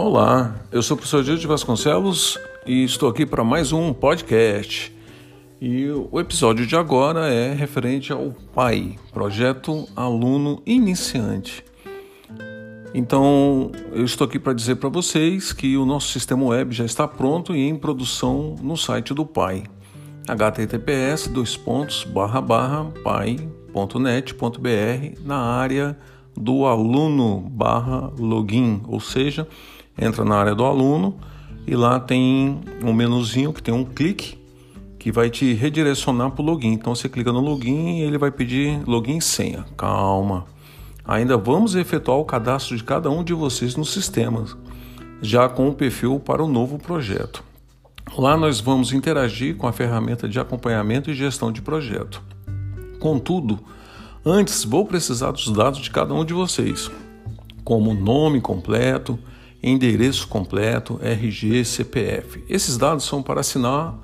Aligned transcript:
Olá, 0.00 0.54
eu 0.70 0.80
sou 0.80 0.94
o 0.94 0.98
professor 0.98 1.24
Gil 1.24 1.36
de 1.36 1.46
Vasconcelos 1.48 2.38
e 2.64 2.84
estou 2.84 3.08
aqui 3.08 3.26
para 3.26 3.42
mais 3.42 3.72
um 3.72 3.92
podcast. 3.92 4.94
E 5.60 5.88
o 5.88 6.20
episódio 6.20 6.64
de 6.64 6.76
agora 6.76 7.26
é 7.26 7.52
referente 7.52 8.12
ao 8.12 8.30
PAI, 8.54 8.96
Projeto 9.12 9.88
Aluno 9.96 10.62
Iniciante. 10.64 11.64
Então, 12.94 13.72
eu 13.90 14.04
estou 14.04 14.24
aqui 14.24 14.38
para 14.38 14.52
dizer 14.52 14.76
para 14.76 14.88
vocês 14.88 15.52
que 15.52 15.76
o 15.76 15.84
nosso 15.84 16.12
sistema 16.12 16.44
web 16.44 16.72
já 16.72 16.84
está 16.84 17.08
pronto 17.08 17.52
e 17.52 17.68
em 17.68 17.74
produção 17.74 18.54
no 18.62 18.76
site 18.76 19.12
do 19.12 19.26
PAI, 19.26 19.64
https 20.28 21.28
pai.net.br 23.02 23.80
na 25.24 25.38
área 25.38 25.98
do 26.36 26.66
aluno 26.66 27.40
barra 27.50 28.12
login, 28.16 28.80
ou 28.86 29.00
seja, 29.00 29.48
entra 29.98 30.24
na 30.24 30.36
área 30.36 30.54
do 30.54 30.64
aluno 30.64 31.16
e 31.66 31.74
lá 31.76 32.00
tem 32.00 32.60
um 32.82 32.92
menuzinho 32.92 33.52
que 33.52 33.62
tem 33.62 33.74
um 33.74 33.84
clique 33.84 34.38
que 34.98 35.12
vai 35.12 35.30
te 35.30 35.52
redirecionar 35.52 36.30
para 36.30 36.42
o 36.42 36.44
login. 36.44 36.72
Então 36.72 36.94
você 36.94 37.08
clica 37.08 37.32
no 37.32 37.40
login 37.40 37.98
e 37.98 38.02
ele 38.02 38.18
vai 38.18 38.30
pedir 38.30 38.82
login 38.86 39.18
e 39.18 39.22
senha. 39.22 39.64
Calma. 39.76 40.46
Ainda 41.04 41.36
vamos 41.36 41.74
efetuar 41.74 42.18
o 42.18 42.24
cadastro 42.24 42.76
de 42.76 42.84
cada 42.84 43.10
um 43.10 43.24
de 43.24 43.32
vocês 43.32 43.76
no 43.76 43.84
sistema, 43.84 44.44
já 45.22 45.48
com 45.48 45.68
o 45.68 45.74
perfil 45.74 46.20
para 46.20 46.42
o 46.42 46.48
novo 46.48 46.78
projeto. 46.78 47.42
Lá 48.16 48.36
nós 48.36 48.60
vamos 48.60 48.92
interagir 48.92 49.56
com 49.56 49.66
a 49.66 49.72
ferramenta 49.72 50.28
de 50.28 50.40
acompanhamento 50.40 51.10
e 51.10 51.14
gestão 51.14 51.52
de 51.52 51.62
projeto. 51.62 52.22
Contudo, 52.98 53.58
antes 54.24 54.64
vou 54.64 54.84
precisar 54.84 55.30
dos 55.30 55.50
dados 55.50 55.80
de 55.80 55.90
cada 55.90 56.12
um 56.12 56.24
de 56.24 56.34
vocês, 56.34 56.90
como 57.64 57.94
nome 57.94 58.40
completo, 58.40 59.18
endereço 59.62 60.28
completo, 60.28 60.98
RG, 61.02 61.64
CPF. 61.64 62.44
Esses 62.48 62.76
dados 62.76 63.04
são 63.04 63.22
para 63.22 63.40
assinar 63.40 63.98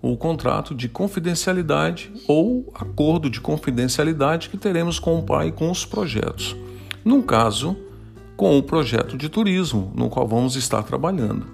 o 0.00 0.16
contrato 0.16 0.74
de 0.74 0.88
confidencialidade 0.88 2.12
ou 2.26 2.72
acordo 2.74 3.28
de 3.28 3.40
confidencialidade 3.40 4.48
que 4.48 4.56
teremos 4.56 4.98
com 4.98 5.18
o 5.18 5.22
pai 5.22 5.52
com 5.52 5.70
os 5.70 5.84
projetos. 5.84 6.56
No 7.04 7.22
caso, 7.22 7.76
com 8.36 8.56
o 8.56 8.62
projeto 8.62 9.16
de 9.16 9.28
turismo 9.28 9.92
no 9.96 10.08
qual 10.08 10.26
vamos 10.26 10.54
estar 10.54 10.82
trabalhando. 10.84 11.46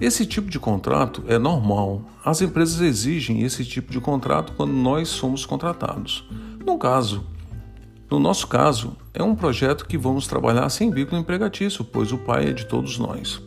Esse 0.00 0.24
tipo 0.24 0.48
de 0.48 0.58
contrato 0.58 1.22
é 1.26 1.38
normal. 1.38 2.02
As 2.24 2.40
empresas 2.40 2.80
exigem 2.80 3.42
esse 3.42 3.64
tipo 3.64 3.92
de 3.92 4.00
contrato 4.00 4.54
quando 4.56 4.72
nós 4.72 5.08
somos 5.08 5.44
contratados. 5.44 6.24
No 6.64 6.78
caso, 6.78 7.24
no 8.10 8.18
nosso 8.18 8.48
caso, 8.48 8.96
é 9.14 9.22
um 9.22 9.36
projeto 9.36 9.86
que 9.86 9.96
vamos 9.96 10.26
trabalhar 10.26 10.68
sem 10.68 10.90
vínculo 10.90 11.20
empregatício, 11.20 11.84
pois 11.84 12.10
o 12.10 12.18
pai 12.18 12.48
é 12.48 12.52
de 12.52 12.66
todos 12.66 12.98
nós. 12.98 13.40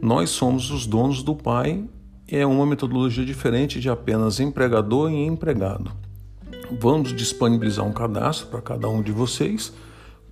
Nós 0.00 0.30
somos 0.30 0.70
os 0.70 0.86
donos 0.86 1.22
do 1.22 1.34
pai 1.34 1.82
e 2.30 2.36
é 2.36 2.46
uma 2.46 2.64
metodologia 2.64 3.24
diferente 3.24 3.80
de 3.80 3.90
apenas 3.90 4.38
empregador 4.38 5.10
e 5.10 5.26
empregado. 5.26 5.90
Vamos 6.80 7.12
disponibilizar 7.12 7.84
um 7.84 7.92
cadastro 7.92 8.46
para 8.46 8.62
cada 8.62 8.88
um 8.88 9.02
de 9.02 9.10
vocês, 9.10 9.72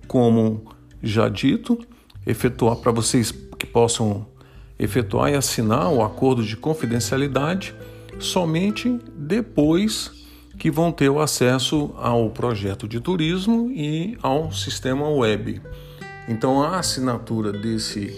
como 0.07 0.63
já 1.01 1.27
dito, 1.27 1.77
efetuar 2.25 2.77
para 2.77 2.91
vocês 2.93 3.31
que 3.31 3.67
possam 3.67 4.25
efetuar 4.79 5.31
e 5.31 5.35
assinar 5.35 5.91
o 5.91 6.01
acordo 6.01 6.41
de 6.41 6.55
confidencialidade 6.55 7.75
somente 8.17 8.97
depois 9.15 10.22
que 10.57 10.69
vão 10.71 10.91
ter 10.91 11.09
o 11.09 11.19
acesso 11.19 11.93
ao 11.97 12.29
projeto 12.29 12.87
de 12.87 12.99
turismo 12.99 13.71
e 13.71 14.17
ao 14.21 14.51
sistema 14.51 15.09
web. 15.09 15.61
Então, 16.27 16.61
a 16.61 16.79
assinatura 16.79 17.51
desse 17.51 18.13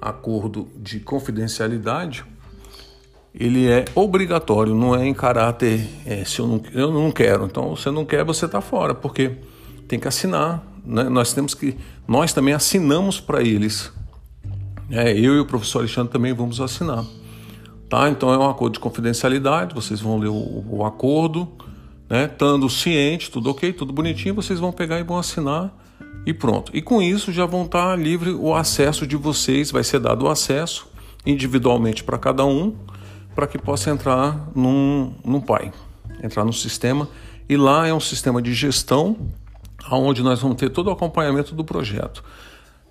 acordo 0.00 0.68
de 0.76 1.00
confidencialidade 1.00 2.24
ele 3.34 3.66
é 3.66 3.84
obrigatório, 3.96 4.74
não 4.74 4.94
é 4.94 5.04
em 5.04 5.12
caráter 5.12 5.88
é, 6.06 6.24
se 6.24 6.38
eu 6.38 6.46
não, 6.46 6.62
eu 6.72 6.92
não 6.92 7.10
quero. 7.10 7.46
Então, 7.46 7.74
você 7.74 7.90
não 7.90 8.04
quer, 8.04 8.24
você 8.24 8.46
está 8.46 8.60
fora, 8.60 8.94
porque 8.94 9.32
tem 9.88 9.98
que 9.98 10.06
assinar. 10.06 10.64
Né? 10.84 11.04
Nós 11.04 11.32
temos 11.32 11.52
que, 11.52 11.76
nós 12.06 12.32
também 12.32 12.54
assinamos 12.54 13.20
para 13.20 13.42
eles. 13.42 13.92
É, 14.88 15.12
eu 15.12 15.34
e 15.34 15.40
o 15.40 15.44
professor 15.44 15.80
Alexandre 15.80 16.12
também 16.12 16.32
vamos 16.32 16.60
assinar. 16.60 17.04
Tá? 17.94 18.10
Então 18.10 18.34
é 18.34 18.36
um 18.36 18.50
acordo 18.50 18.72
de 18.72 18.80
confidencialidade, 18.80 19.72
vocês 19.72 20.00
vão 20.00 20.18
ler 20.18 20.26
o, 20.26 20.64
o 20.68 20.84
acordo, 20.84 21.46
né? 22.10 22.24
Estando 22.24 22.68
ciente, 22.68 23.30
tudo 23.30 23.50
ok, 23.50 23.72
tudo 23.72 23.92
bonitinho, 23.92 24.34
vocês 24.34 24.58
vão 24.58 24.72
pegar 24.72 24.98
e 24.98 25.04
vão 25.04 25.16
assinar 25.16 25.72
e 26.26 26.34
pronto. 26.34 26.76
E 26.76 26.82
com 26.82 27.00
isso 27.00 27.30
já 27.30 27.46
vão 27.46 27.66
estar 27.66 27.96
livre 27.96 28.32
o 28.32 28.52
acesso 28.52 29.06
de 29.06 29.14
vocês, 29.14 29.70
vai 29.70 29.84
ser 29.84 30.00
dado 30.00 30.24
o 30.24 30.28
acesso 30.28 30.88
individualmente 31.24 32.02
para 32.02 32.18
cada 32.18 32.44
um, 32.44 32.74
para 33.32 33.46
que 33.46 33.58
possa 33.58 33.90
entrar 33.90 34.50
num, 34.56 35.14
num 35.24 35.40
PAI, 35.40 35.70
entrar 36.20 36.44
no 36.44 36.52
sistema. 36.52 37.08
E 37.48 37.56
lá 37.56 37.86
é 37.86 37.94
um 37.94 38.00
sistema 38.00 38.42
de 38.42 38.52
gestão, 38.54 39.16
onde 39.88 40.20
nós 40.20 40.40
vamos 40.40 40.56
ter 40.56 40.68
todo 40.68 40.88
o 40.88 40.90
acompanhamento 40.90 41.54
do 41.54 41.64
projeto. 41.64 42.24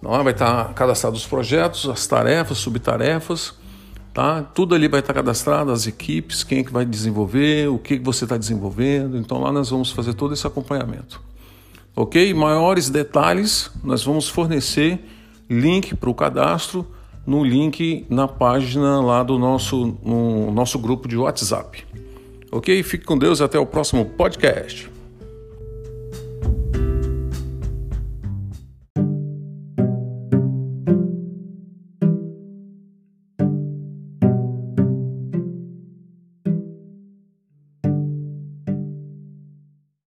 Lá 0.01 0.23
vai 0.23 0.31
estar 0.31 0.73
cadastrados 0.73 1.23
os 1.23 1.27
projetos, 1.27 1.89
as 1.89 2.07
tarefas, 2.07 2.57
subtarefas, 2.57 3.61
Tá? 4.13 4.43
Tudo 4.43 4.75
ali 4.75 4.87
vai 4.87 4.99
estar 4.99 5.13
cadastrado, 5.13 5.71
as 5.71 5.87
equipes, 5.87 6.43
quem 6.43 6.59
é 6.59 6.63
que 6.63 6.71
vai 6.71 6.85
desenvolver, 6.85 7.67
o 7.67 7.79
que 7.79 7.97
você 7.97 8.25
está 8.25 8.37
desenvolvendo. 8.37 9.17
Então 9.17 9.41
lá 9.41 9.51
nós 9.51 9.71
vamos 9.71 9.91
fazer 9.91 10.13
todo 10.13 10.33
esse 10.33 10.45
acompanhamento. 10.45 11.19
Ok? 11.95 12.33
Maiores 12.33 12.89
detalhes, 12.89 13.71
nós 13.83 14.03
vamos 14.03 14.29
fornecer 14.29 15.03
link 15.49 15.95
para 15.95 16.09
o 16.09 16.13
cadastro 16.13 16.87
no 17.25 17.43
link 17.43 18.05
na 18.09 18.27
página 18.27 19.01
lá 19.01 19.23
do 19.23 19.39
nosso, 19.39 19.97
no 20.03 20.51
nosso 20.51 20.77
grupo 20.77 21.07
de 21.07 21.17
WhatsApp. 21.17 21.83
Ok? 22.51 22.83
Fique 22.83 23.05
com 23.05 23.17
Deus 23.17 23.41
até 23.41 23.57
o 23.57 23.65
próximo 23.65 24.05
podcast. 24.05 24.92